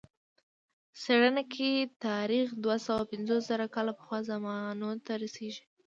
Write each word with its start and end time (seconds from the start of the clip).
څېړنه 1.01 1.43
کې 1.53 1.71
تاریخ 2.07 2.47
دوه 2.63 2.75
سوه 2.85 3.01
پنځوس 3.11 3.41
زره 3.51 3.65
کاله 3.75 3.93
پخوا 3.99 4.19
زمانو 4.31 4.89
ته 5.05 5.13
رسېږي. 5.23 5.63